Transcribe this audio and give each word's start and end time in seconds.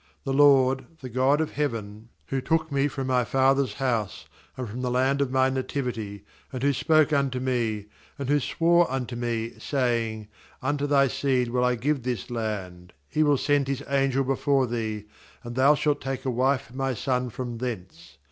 ^The 0.25 0.33
LORD, 0.35 0.87
the 1.01 1.09
God 1.09 1.41
of 1.41 1.51
heaven, 1.51 2.09
who 2.29 2.41
took 2.41 2.71
me 2.71 2.87
from 2.87 3.05
my 3.05 3.23
father's 3.23 3.73
house, 3.75 4.25
and 4.57 4.67
from 4.67 4.81
the 4.81 4.89
land 4.89 5.21
of 5.21 5.29
my 5.29 5.47
nativity, 5.51 6.25
and 6.51 6.63
who 6.63 6.73
spoke 6.73 7.13
unto 7.13 7.39
me, 7.39 7.85
and 8.17 8.27
who 8.27 8.39
swore 8.39 8.91
unto 8.91 9.15
me, 9.15 9.53
saying: 9.59 10.27
Unto 10.59 10.87
thy 10.87 11.07
seed 11.07 11.49
will 11.49 11.63
I 11.63 11.75
give 11.75 12.01
this 12.01 12.31
land; 12.31 12.93
He 13.09 13.21
will 13.21 13.37
send 13.37 13.67
His 13.67 13.83
angel 13.87 14.23
before 14.23 14.65
thee, 14.65 15.05
and 15.43 15.55
thou 15.55 15.75
shalt 15.75 16.01
take 16.01 16.25
a 16.25 16.31
wife 16.31 16.61
for 16.61 16.73
my 16.75 16.95
son 16.95 17.29
from 17.29 17.59
thence. 17.59 18.17